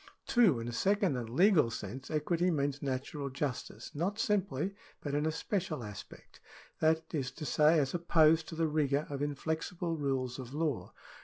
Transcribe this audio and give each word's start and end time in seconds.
2. 0.25 0.59
In 0.59 0.67
a 0.67 0.71
second 0.73 1.15
and 1.15 1.29
legal 1.29 1.69
sense 1.69 2.09
equity 2.09 2.49
means 2.49 2.81
natural 2.81 3.29
justice, 3.29 3.91
not 3.93 4.17
simply, 4.17 4.73
but 4.99 5.13
in 5.13 5.27
a 5.27 5.31
special 5.31 5.83
aspect; 5.83 6.39
that 6.79 7.13
is 7.13 7.29
to 7.29 7.45
say, 7.45 7.77
as 7.77 7.93
opposed 7.93 8.49
to 8.49 8.55
the 8.55 8.65
rigour 8.67 9.05
of 9.11 9.21
inflexible 9.21 9.95
rules 9.95 10.39
of 10.39 10.55
law. 10.55 10.91